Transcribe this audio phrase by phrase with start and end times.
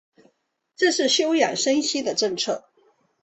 [0.77, 2.65] 这就是休养生息的政策。